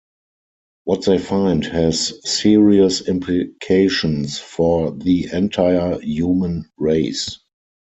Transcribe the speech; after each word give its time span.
What 0.85 1.05
they 1.05 1.19
find 1.19 1.63
has 1.65 2.27
serious 2.27 3.07
implications 3.07 4.39
for 4.39 4.89
the 4.89 5.29
entire 5.31 5.99
human 6.01 6.71
race. 6.79 7.37